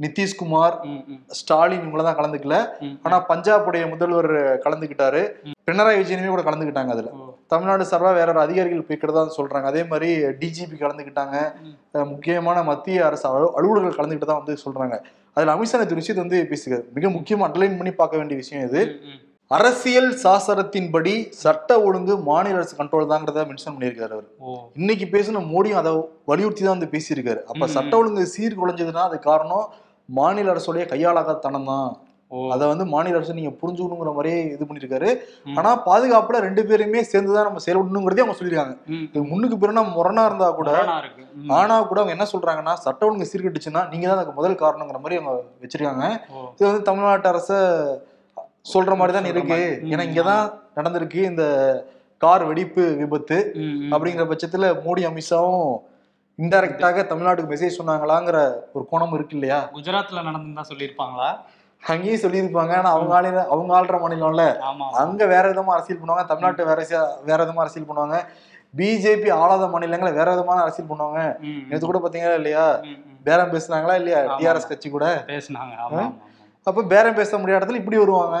[0.00, 1.04] நிதிஷ்குமார்.
[1.26, 2.66] ஸ்டாலின் இவங்கள தான் கலந்துக்கல.
[3.02, 4.32] ஆனா பஞ்சாபுடைய முதல்வர்
[4.64, 5.30] கலந்துக்கிட்டாரு.
[5.70, 7.10] பினராயி விஜயனுமே கூட கலந்துக்கிட்டாங்க அதுல.
[7.46, 9.62] தமிழ்நாடு சார்பா வேற ஒரு அதிகாரிகள் போய்க்கிறதா சொல்றாங்க.
[9.62, 11.52] அதே மாதிரி டிஜிபி கலந்துக்கிட்டாங்க.
[11.92, 15.02] முக்கியமான மத்திய அரசு அலு- அலுவலர்கள் கலந்துக்கிட்டு தான் வந்து சொல்றாங்க.
[15.34, 16.82] அதுல அமித்ஷா நேற்று விஷயத்தை வந்து பேசுகிறார்.
[16.94, 19.00] மிக முக்கியமா அண்டர்லைன் பண்ணி பார்க்க வேண்டிய விஷயம் இது.
[19.46, 24.24] அரசியல் சாசனத்தின்படி சட்ட ஒழுங்கு மாநில அரசு கண்ட்ரோல் தாங்கிறத மென்ஷன் பண்ணியிருக்காரு அவர்.
[24.74, 27.42] இன்னைக்கு பேசின மோடியும் அதை வலியுறுத்தி தான் வந்து பேசியிருக்காரு.
[27.42, 29.72] அப்ப சட்ட ஒழுங்கு சீர்குலைஞ்சதுன்னா அது காரணம்
[30.18, 31.90] மாநில அரசுடைய கையாளாகத்தனம் தான்
[32.54, 35.08] அதை வந்து மாநில அரசு நீங்க புரிஞ்சுக்கணுங்கிற மாதிரியே இது பண்ணிருக்காரு.
[35.58, 38.74] ஆனா பாதுகாப்புல ரெண்டு பேருமே சேர்ந்துதான் நம்ம செயல்படணுங்கிறதே அவங்க சொல்லியிருக்காங்க.
[39.14, 40.70] இது முன்னுக்கு பிறனா முரணா இருந்தா கூட.
[41.58, 45.34] ஆனா கூட அவங்க என்ன சொல்றாங்கன்னா சட்ட ஒழுங்கு சீர்கட்டுச்சுன்னா நீங்க தான் அதுக்கு முதல் காரணங்கிற மாதிரி அவங்க
[45.64, 46.06] வச்சிருக்காங்க.
[46.56, 47.50] இது வந்து தமிழ்நாட்டு அரச
[48.74, 49.60] சொல்ற மாதிரி தான் சொல்ற இருக்கு
[49.92, 50.46] ஏன்னா இங்கதான்
[50.78, 51.44] நடந்திருக்கு இந்த
[52.24, 53.38] கார் வெடிப்பு விபத்து.
[53.92, 55.70] அப்படிங்கிற பட்சத்துல மோடி அமித்ஷாவும்
[56.40, 58.38] இன்டைரக்டாக தமிழ்நாட்டுக்கு மெசேஜ் சொன்னாங்களாங்கிற
[58.76, 61.30] ஒரு கோணம் இருக்கு இல்லையா குஜராத்ல நடந்திருந்தா சொல்லியிருப்பாங்களா?
[61.82, 62.72] அங்கேயும் சொல்லியிருப்பாங்க.
[62.78, 64.44] ஆனா அவங்க ஆளுங்க அவங்க ஆள்ற மாநிலம்ல
[65.02, 66.24] அங்க வேற விதமா அரசியல் பண்ணுவாங்க.
[66.30, 66.80] தமிழ்நாட்டு வேற
[67.28, 68.18] வேற விதமா அரசியல் பண்ணுவாங்க.
[68.74, 71.20] பிஜேபி ஆளாத மாநிலங்களை வேற விதமான அரசியல் பண்ணுவாங்க.
[71.70, 72.66] நேற்று கூட பாத்தீங்களா இல்லையா.
[73.28, 74.20] பேரம் பேசுனாங்களா இல்லையா.
[74.38, 75.06] டிஆர்எஸ் கட்சி கூட?
[75.32, 75.74] பேசுனாங்க.
[76.66, 78.38] அப்ப பேரம் பேச முடியாத இடத்துல இப்படி வருவாங்க.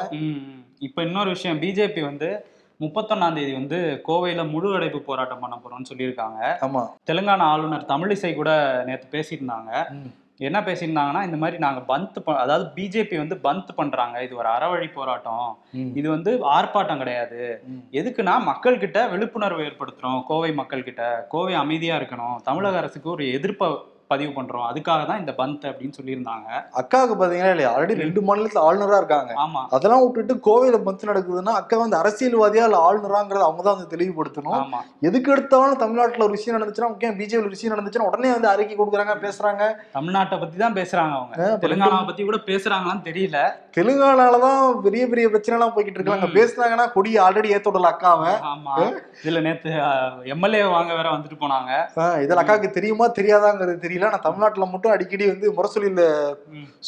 [0.88, 1.60] இப்ப இன்னொரு விஷயம்.
[1.64, 2.28] பிஜேபி வந்து
[2.80, 6.40] முப்பத்தொன்னாம் தேதி வந்து கோவையில முழு அடைப்பு போராட்டம் பண்ண போறோம்னு சொல்லியிருக்காங்க.
[6.60, 6.82] ஆமா.
[7.10, 8.50] தெலுங்கானா ஆளுநர் தமிழிசை கூட
[8.86, 9.70] நேத்து பேசியிருந்தாங்க.
[10.38, 14.22] என்ன பேசியிருந்தாங்கன்னா இந்த மாதிரி நாங்க பந்த் அதாவது பிஜேபி வந்து பந்த் பண்றாங்க.
[14.22, 15.58] இது ஒரு அறவழி போராட்டம்.
[15.72, 17.62] இது வந்து ஆர்ப்பாட்டம் கிடையாது.
[17.92, 22.36] எதுக்குன்னா மக்கள் கிட்ட விழிப்புணர்வு ஏற்படுத்துறோம் கோவை மக்கள் கிட்ட கோவை அமைதியா இருக்கணும்.
[22.42, 23.68] தமிழக அரசுக்கு ஒரு எதிர்ப்பை
[24.10, 24.64] பதிவு பண்றோம்.
[24.70, 26.48] அதுக்காக தான் இந்த பந்த் அப்படின்னு சொல்லியிருந்தாங்க.
[26.80, 27.76] அக்காவுக்கு பாத்தீங்களா இல்லையா?
[27.76, 29.32] ஆல்ரெடி ரெண்டு மாநிலத்துல ஆளுநரா இருக்காங்க.
[29.36, 29.62] ஆமா.
[29.70, 34.64] அதெல்லாம் விட்டுட்டு கோவையில பந்து நடக்குதுன்னா அக்கா வந்து அரசியல்வாதியா இல்ல ஆளுநராங்கிறத அவங்க தான் வந்து தெளிவுபடுத்தணும்.
[35.00, 39.16] எதுக்கு எடுத்தாலும் தமிழ்நாட்டுல ஒரு விஷயம் நடந்துச்சுன்னா முக்கியம் பிஜேபி ஒரு விஷயம் நடந்துச்சுன்னா உடனே வந்து அறிக்கை கொடுக்குறாங்க
[39.26, 39.62] பேசுறாங்க.
[39.94, 41.34] தமிழ்நாட்டை பத்தி தான் பேசுறாங்க அவங்க.
[41.42, 43.38] ஆ, தெலுங்கானாவை பத்தி கூட பேசுறாங்களான்னு தெரியல.
[43.76, 46.26] தெலுங்கானாலதான் பெரிய பெரிய பிரச்சனை எல்லாம் போய்கிட்டு இருக்காங்க.
[46.38, 48.32] பேசுனாங்கன்னா கொடி ஆல்ரெடி ஏத்த விடல அக்காவை.
[48.50, 48.74] ஆமா.
[49.24, 49.70] இதுல நேத்து
[50.24, 51.72] எம்எல்ஏ வாங்க வேற வந்துட்டு போனாங்க.
[52.24, 53.99] இதுல அக்காவுக்கு தெரியுமா தெரியாதாங்கிறது தெரியல.
[54.08, 56.04] ஆனா தமிழ்நாட்டுல மட்டும் அடிக்கடி வந்து முரசொலியில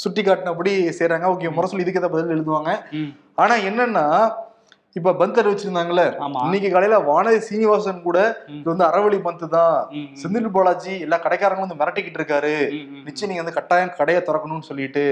[0.02, 1.26] சுட்டி காட்டினபடி செய்றாங்க.
[1.34, 2.70] ஓகே முரசொலி இதுக்கு ஏதாவது பதில் எழுதுவாங்க.
[3.00, 3.10] ம்,
[3.42, 4.06] ஆனா என்னன்னா
[4.96, 6.02] இப்ப பந்த் அறிவிச்சிருந்தாங்கல்ல
[6.46, 8.18] இன்னைக்கு காலையில வானதி சீனிவாசன் கூட.
[8.56, 9.76] இது வந்து அறவழி பந்து தான்.
[10.22, 12.56] செந்தில் பாலாஜி எல்லா கடைக்காரங்களும் வந்து மிரட்டிக்கிட்டு இருக்காரு.
[13.06, 15.04] நிச்சயம் நீங்க வந்து கட்டாயம் கடையை திறக்கணும்னு சொல்லிட்டு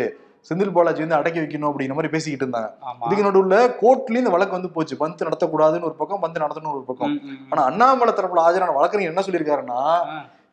[0.49, 2.69] செந்தில் பாலாஜி வந்து அடக்கி வைக்கணும் அப்படிங்கிற மாதிரி பேசிக்கிட்டு இருந்தாங்க.
[3.07, 4.95] இதுக்கு நடுவுல கோர்ட்லயும் இந்த வழக்கு வந்து போச்சு.
[5.03, 7.17] பந்து நடத்தக்கூடாதுன்னு ஒரு பக்கம் பந்து நடத்தணும் ஒரு பக்கம்.
[7.53, 9.81] ஆனா அண்ணாமலை தரப்புல ஆஜரான வழக்கறிஞர் என்ன சொல்லியிருக்காருன்னா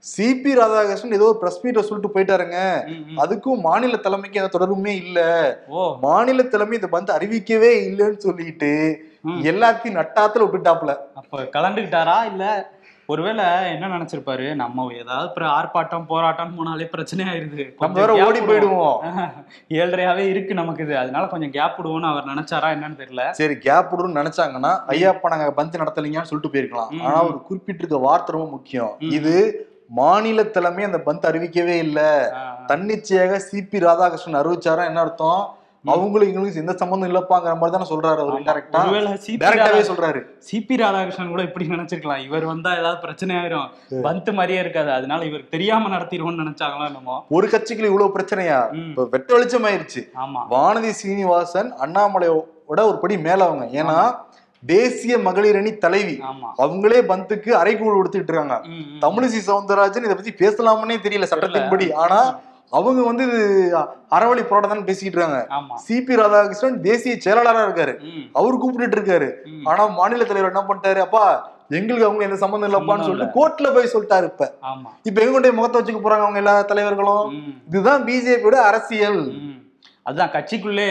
[0.03, 2.57] சிபி ராதாகிருஷ்ணன் ஏதோ ஒரு பிரஸ் மீட்டை சொல்லிட்டு போயிட்டாருங்க.
[3.17, 5.19] அதுக்கும் மாநில தலைமைக்கு எந்த தொடர்புமே இல்ல.
[6.01, 8.71] மாநில தலைமை இந்த பந்து அறிவிக்கவே இல்லைன்னு சொல்லிட்டு.
[9.49, 12.43] எல்லாத்தையும் நட்டாத்துல விட்டுட்டாப்ல அப்ப கலந்துக்கிட்டாரா இல்ல
[13.09, 14.55] ஒருவேளை என்ன நினைச்சிருப்பாரு?
[14.55, 17.63] நம்ம ஏதாவது அப்புறம் ஆர்ப்பாட்டம் போராட்டம் போனாலே பிரச்சனை ஆயிருது.
[17.79, 18.39] நம்ம வேற ஓடி.
[18.39, 18.97] போயிடுவோம்.
[19.79, 20.97] ஏழ்றையாவே இருக்கு நமக்கு இது.
[20.97, 23.25] அதனால கொஞ்சம் கேப் விடுவோம்னு அவர் நினைச்சாரா என்னன்னு தெரியல.
[23.31, 26.91] சரி கேப் விடுன்னு நினைச்சாங்கன்னா ஐயாப்பா நாங்க பந்து நடத்தலைங்கன்னு சொல்லிட்டு போயிருக்கலாம்.
[27.01, 28.93] ஆனா ஒரு குறிப்பிட்டிருக்க வார்த்தை ரொம்ப முக்கியம்.
[29.11, 29.35] இது
[29.89, 31.99] மாநில தலைமை அந்த பந்து அறிவிக்கவே இல்ல.
[32.67, 35.55] தன்னிச்சையாக சிபி ராதாகிருஷ்ணன் அறிவிச்சாரா என்ன அர்த்தம்?
[35.85, 38.41] அவங்களுக்கு எங்களுக்கு எந்த சம்பந்தம் இல்லப்பாங்கிற மாதிரி தானே சொல்றாரு அவர்.
[38.41, 38.79] இன்டெரக்டா
[39.43, 40.21] டைரக்டாவே சொல்றாரு.
[40.47, 42.17] சிபி ராதாகிருஷ்ணன் கூட இப்படி நினைச்சிருக்கலாம்.
[42.17, 43.69] இவர் வந்தா ஏதாவது பிரச்சனை ஆயிரும்.
[44.01, 44.91] பந்து மாதிரியே இருக்காது.
[44.91, 47.25] அதனால இவர் தெரியாம நடத்திடுவோம்னு நினைச்சாங்களோ என்னமோ.
[47.29, 48.73] ஒரு கட்சிக்குள்ள இவ்வளவு பிரச்சனையா?
[48.73, 50.43] இப்ப வெட்ட வெளிச்சம் ஆயிருச்சு ஆமா.
[50.49, 53.83] வானதி சீனிவாசன் அண்ணாமலையோட ஒரு படி மேல அவங்க.
[53.83, 53.97] ஏன்னா
[54.71, 56.15] தேசிய மகளிர் அணி தலைவி.
[56.63, 58.57] அவங்களே பந்துக்கு அறைகூழ் கொடுத்துட்டு இருக்காங்க.
[59.03, 61.87] தமிழிசை சவுந்தரராஜன் இதை பத்தி பேசலாமனே தெரியல சட்டத்தின்படி.
[62.03, 62.19] ஆனா
[62.77, 63.41] அவங்க வந்து இது
[64.15, 65.41] அறவழி போராட்டம் தான் பேசிக்கிட்டு இருக்காங்க
[65.85, 67.93] சிபி ராதாகிருஷ்ணன் தேசிய செயலாளரா இருக்காரு.
[68.39, 69.29] அவர் கூப்பிட்டுட்டு இருக்காரு.
[69.69, 71.01] ஆனா மாநில தலைவர் என்ன பண்ணிட்டாரு?
[71.07, 71.23] அப்பா
[71.77, 74.45] எங்களுக்கு அவங்க எந்த சம்பந்தம் இல்லப்பான்னு சொல்லிட்டு கோர்ட்ல போய் சொல்லிட்டாரு இப்ப.
[75.07, 77.25] இப்ப எங்க கொண்டு முகத்தை வச்சுக்க போறாங்க அவங்க எல்லா தலைவர்களும்?
[77.69, 79.21] இதுதான் பிஜேபியோட அரசியல்.
[80.07, 80.85] அதுதான் கட்சிக்குள்ளே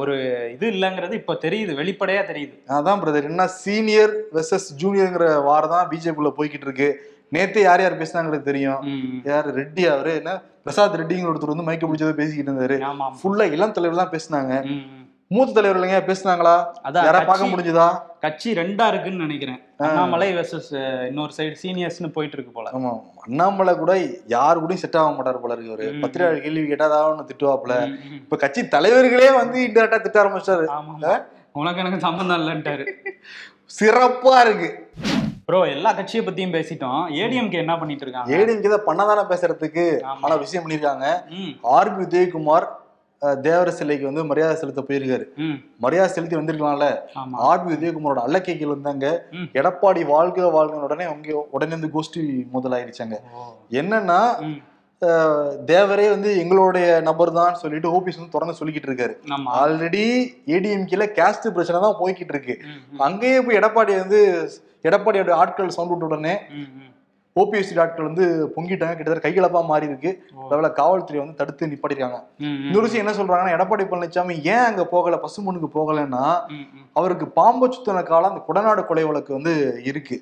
[0.00, 0.14] ஒரு
[0.54, 2.54] இது இல்லைங்கிறது இப்ப தெரியுது வெளிப்படையா தெரியுது.
[2.76, 6.88] அதான் பிரதர் என்ன சீனியர் வெர்சஸ் ஜூனியர்ங்கிற வாரம் தான் பிஜேபிக்குள்ள போய்கிட்டு இருக்கு.
[7.34, 8.80] நேத்து யார் யார் பேசினாங்கிறது தெரியும்.
[9.30, 9.46] யார்?
[9.60, 10.12] ரெட்டி அவரு.
[10.20, 10.32] என்ன?
[10.66, 12.76] பிரசாத் ரெட்டிங்கிற ஒருத்தர் வந்து மைக்க பிடிச்சதை பேசிக்கிட்டு இருந்தாரு.
[13.20, 14.52] ஃபுல்லா இளம் தலைவர் தான் பேசினாங்க.
[15.34, 16.56] மூத்த தலைவர் இல்லைங்க பேசினாங்களா?
[16.86, 17.88] அதான் யாரா பார்க்க முடிஞ்சுதா?
[18.26, 19.60] கட்சி ரெண்டா இருக்குன்னு நினைக்கிறேன்.
[19.80, 20.68] அண்ணாமலை வெர்சஸ்
[21.08, 22.68] இன்னொரு சைடு சீனியர்ஸ்னு போயிட்டு இருக்கு போல.
[22.70, 23.92] ஆமா அண்ணாமலை கூட
[24.26, 26.00] யாரு கூடயும் செட் ஆக மாட்டார் போல இருக்கு அவரு ம்.
[26.00, 27.76] பத்திரிகை கேள்வி கேட்டா ஏதாவது ஒண்ணு திட்டுவாப்புல.
[28.20, 30.66] இப்ப கட்சி தலைவர்களே வந்து இன்டெரக்டா திட்ட ஆரம்பிச்சிட்டாரு.
[30.76, 31.14] ஆமா
[31.52, 32.84] உனக்கு எனக்கு சம்பந்தம் இல்லைன்ட்டாரு.
[33.78, 34.70] சிறப்பா இருக்கு.
[35.48, 37.02] ப்ரோ எல்லா கட்சியை பத்தியும் பேசிட்டோம்.
[37.22, 38.30] ஏடிஎம்கே என்ன பண்ணிட்டு இருக்காங்க?
[38.36, 39.84] ஏடிஎம்கே தான் பண்ணதானே பேசுறதுக்கு.
[40.22, 41.06] ஆனா விஷயம் பண்ணிருக்காங்க.
[41.76, 42.66] ஆர்பி உதயகுமார்
[43.46, 45.26] தேவர சிலைக்கு வந்து மரியாதை செலுத்த போயிருக்காரு.
[45.84, 46.88] மரியாதை செலுத்தி வந்திருக்கலாம்ல?
[47.48, 49.06] ஆர்பி உதயகுமாரோட அல்லக்கைகள் வந்தாங்க.
[49.60, 52.22] எடப்பாடி வாழ்க வாழ்க உடனே அவங்க உடனே வந்து கோஷ்டி
[52.54, 53.18] முதலாயிருச்சாங்க.
[53.82, 54.20] என்னன்னா
[55.70, 59.14] தேவரே வந்து எங்களுடைய நபர் தான் சொல்லிட்டு ஓபிஎஸ் வந்து தொடர்ந்து சொல்லிக்கிட்டு இருக்காரு.
[59.62, 60.04] ஆல்ரெடி
[60.54, 62.54] ஏடிஎம்கேல கேஸ்ட் பிரச்சனை தான் போய்கிட்டு இருக்கு.
[63.08, 64.20] அங்கேயே போய் எடப்பாடி வந்து
[64.88, 66.34] எடப்பாடியோட ஆட்கள் சவுண்ட் விட்ட உடனே.
[67.36, 68.94] ஓபிஎஸ்சி ஆட்கள் வந்து பொங்கிட்டாங்க.
[68.94, 70.10] கிட்டத்தட்ட கைகலப்பா மாறி இருக்கு.
[70.50, 72.18] லெவல காவல்துறை வந்து தடுத்து நிப்பாட்டிருக்காங்க.
[72.62, 76.24] இன்னொரு விஷயம் என்ன சொல்றாங்கன்னா எடப்பாடி பழனிசாமி ஏன் அங்க போகல பசுமனுக்கு போகலன்னா.
[76.92, 80.18] அவருக்கு பாம்பு சுத்தின காலம் அந்த குடநாடு கொலை வழக்கு வந்து இருக்கு.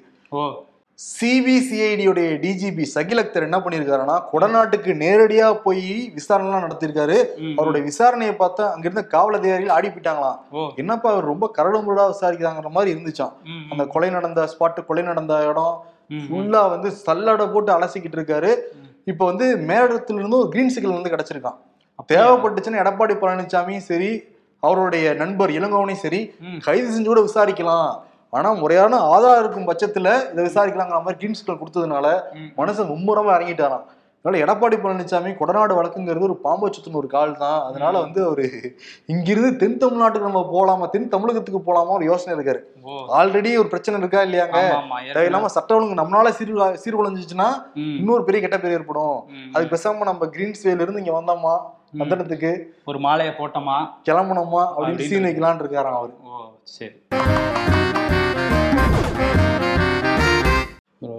[0.99, 5.85] சிபிசிஐடியோடைய டிஜிபி சகில் அக்தர் என்ன பண்ணியிருக்காருன்னா குடநாட்டுக்கு நேரடியா போய்
[6.17, 10.39] விசாரணைலாம் நடத்திருக்காரு ம், அவருடைய விசாரணையை பார்த்தா அங்கிருந்த காவல் அதிகாரிகள் ஆடி போயிட்டாங்களாம்.
[10.77, 13.33] என்னப்பா அவர் ரொம்ப கரடுமுரடா விசாரிக்கிறாங்கிற மாதிரி இருந்துச்சாம்.
[13.47, 15.75] ம், அந்த கொலை நடந்த ஸ்பாட் கொலை நடந்த இடம்.
[16.21, 18.51] ஃபுல்லா வந்து சல்லடை போட்டு அலசிக்கிட்டு இருக்காரு.
[19.07, 21.59] இப்போ வந்து மேடத்துல இருந்து ஒரு கிரீன் சிக்னல் வந்து கிடைச்சிருக்கான்
[22.09, 24.11] தேவைப்பட்டுச்சுன்னா எடப்பாடி பழனிசாமியும் சரி
[24.63, 26.21] அவருடைய நண்பர் இளங்கோவனையும் சரி.
[26.67, 27.91] கைது செஞ்சு கூட விசாரிக்கலாம்
[28.33, 32.07] ஆனா முறையான ஆதாரம் இருக்கும் பட்சத்துல இதை விசாரிக்கலாங்கிற மாதிரி கிரீன் சிக்னல் கொடுத்ததுனால.
[32.61, 33.85] மனுஷன் மும்முரமா இறங்கிட்டாராம்
[34.25, 37.61] அதனால எடப்பாடி பழனிசாமி கொடநாடு வழக்குங்கிறது ஒரு பாம்பை சுத்தின ஒரு கால் தான்.
[37.63, 38.45] அதனால வந்து ஒரு
[39.07, 42.61] இங்கிருந்து தென் தமிழ்நாட்டுக்கு நம்ம போலாமா தென் தமிழகத்துக்கு போலாமா ஒரு யோசனை இருக்காரு.
[43.15, 44.61] ஆல்ரெடி ஒரு பிரச்சனை இருக்கா இல்லையாங்க.
[45.13, 46.53] தேவையில்லாம சட்ட ஒழுங்கு நம்மளால சீர்
[46.85, 47.49] சீர்குலைஞ்சிச்சுன்னா
[47.97, 49.17] இன்னொரு பெரிய கெட்ட பேர் ஏற்படும்.
[49.53, 51.55] அது பேசாம நம்ம கிரீன்ஸ்வேல இருந்து இங்க வந்தோமா
[51.93, 52.01] ம்.
[52.01, 52.53] பந்தனத்துக்கு
[52.85, 53.79] ஒரு மாலையை போட்டோமா?
[54.07, 54.63] கிளம்பணுமா?
[54.77, 56.15] அப்படின்னு சீன் வைக்கலாம்னு இருக்காராம் அவரு.
[56.71, 56.95] சரி.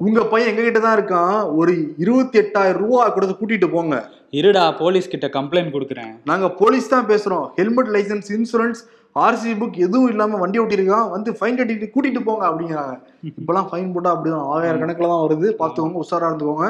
[0.06, 1.38] உங்க பையன் எங்க கிட்ட தான் இருக்கான்.
[1.60, 1.72] ஒரு
[2.04, 3.96] இருபத்தி எட்டாயிரம் ரூபா கொடுத்து கூட்டிட்டு போங்க.
[4.40, 6.14] இருடா போலீஸ் கிட்ட கம்ப்ளைண்ட் கொடுக்குறேன்.
[6.30, 7.46] நாங்க போலீஸ் தான் பேசுறோம்.
[7.58, 8.82] Helmet licence insurance
[9.26, 12.96] RC book எதுவும் இல்லாம வண்டி ஓட்டிருக்கான் வந்து ஃபைன் கட்டிட்டு கூட்டிட்டு போங்க அப்படிங்கிறாங்க.
[13.30, 14.48] இப்பெல்லாம் ஃபைன் போட்டா அப்படிதான்.
[14.54, 15.50] ஆயிரம் கணக்குல தான் வருது.
[15.62, 16.70] பார்த்துக்கோங்க உஷாரா இருந்துக்கோங்க.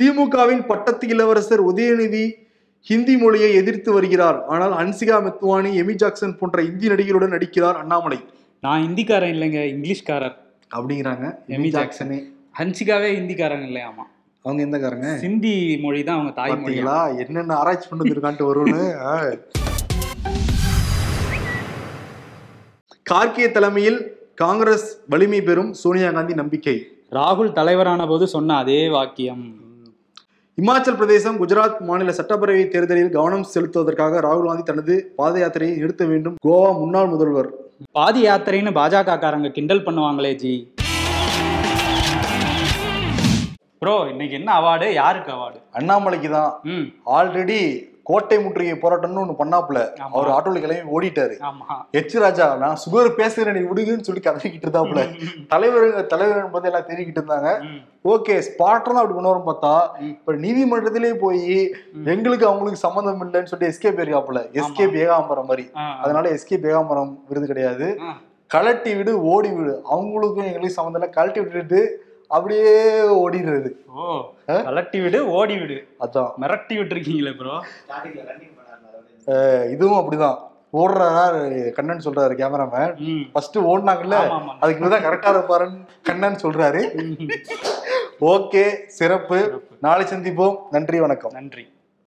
[0.00, 2.24] திமுகவின் பட்டத்து இளவரசர் உதயநிதி
[2.90, 4.38] ஹிந்தி மொழியை எதிர்த்து வருகிறார்.
[4.52, 8.20] ஆனால் ஹன்சிகா மெத்வானி எமி ஜாக்சன் போன்ற இந்தி நடிகருடன் நடிக்கிறார் அண்ணாமலை.
[8.64, 10.36] நான் ஹிந்திக்காரன் இல்லைங்க இங்கிலீஷ்காரர்.
[10.76, 11.26] அப்படிங்கிறாங்க.
[11.56, 12.18] எமி ஜாக்சனே.
[12.58, 14.04] ஹன்சிகாவே ஹிந்திக்காரங்க இல்லையாமா
[14.46, 15.10] அவங்க எந்தக்காரங்க?
[15.24, 15.52] சிந்தி
[15.84, 16.98] மொழி தான் அவங்க தாய்மொழி பாத்தீங்களா?
[17.22, 18.82] என்னென்ன ஆராய்ச்சி பண்ணி இருக்கான்ட்டு வரும்னு.
[23.10, 23.98] கார்கே தலைமையில்
[24.42, 26.76] காங்கிரஸ் வலிமை பெறும் சோனியா காந்தி நம்பிக்கை.
[27.18, 29.44] ராகுல் தலைவரான போது சொன்ன அதே வாக்கியம்.
[30.60, 36.36] இமாச்சல் பிரதேசம் குஜராத் மாநில சட்டப்பேரவை தேர்தலில் கவனம் செலுத்துவதற்காக ராகுல் காந்தி தனது பாத யாத்திரையை நிறுத்த வேண்டும்.
[36.46, 37.50] கோவா முன்னாள் முதல்வர்
[37.80, 40.52] பாதி யாத்திரைன்னு பாஜக காரங்க கிண்டல் பண்ணுவாங்களே ஜி.
[43.78, 44.92] ப்ரோ இன்னைக்கு என்ன அவார்டு?
[44.92, 45.58] யாருக்கு அவார்டு?
[45.72, 46.52] அண்ணாமலைக்கு தான்.
[46.64, 46.86] ம்.
[47.06, 47.58] ஆல்ரெடி
[48.08, 49.80] கோட்டை முற்றுகை போராட்டம்னு ஒண்ணு பண்ணாப்புல.
[50.16, 51.34] அவர் ஆட்டோல கிளம்பி ஓடிட்டாரு.
[51.98, 55.02] எச் ராஜா நான் சுகர் பேசுறேன் நீ விடுங்கன்னு சொல்லி கதறிக்கிட்டு இருந்தாப்புல.
[55.52, 57.50] தலைவர் தலைவர் பத்தி எல்லாம் தெரிவிக்கிட்டு இருந்தாங்க.
[58.12, 59.74] ஓகே ஸ்பாட்லாம் அப்படி கொண்டு வரும் பார்த்தா
[60.10, 61.56] இப்ப நீதிமன்றத்திலே போய்
[62.14, 65.66] எங்களுக்கு அவங்களுக்கு சம்மந்தம் இல்லைன்னு சொல்லிட்டு எஸ்கேப் இருக்காப்புல எஸ்கேப் ஏகாம்பரம் மாதிரி.
[66.04, 67.88] அதனால எஸ்கேப் ஏகாம்பரம் விருது கிடையாது.
[68.50, 69.74] கலட்டி விடு ஓடி விடு.
[69.94, 71.14] அவங்களுக்கும் எங்களுக்கும் சம்மந்தம் இல்லை.
[71.16, 71.80] கலட்டி விட்டுட்டு
[72.28, 72.72] அப்படியே
[73.24, 73.70] ஓடிடுறது.
[74.66, 76.32] கலட்டி விடு ஓடி விடு அதான்.
[76.42, 77.54] மிரட்டி விட்டுருக்கீங்களே ப்ரோ
[79.74, 80.38] இதுவும் அப்படிதான்.
[80.80, 81.42] ஓடுறாரு
[81.76, 82.92] கண்ணன் சொல்றாரு கேமராமேன்
[83.34, 84.16] ஃபர்ஸ்ட் ஓடினாங்கல்ல.
[84.62, 86.82] அதுக்கு தான் கரெக்டா இருப்பாருன்னு கண்ணன் சொல்றாரு.
[88.32, 88.64] ஓகே
[88.98, 89.38] சிறப்பு.
[89.86, 90.56] நாளை சந்திப்போம்.
[90.76, 91.34] நன்றி வணக்கம்.
[91.38, 91.64] நன்றி.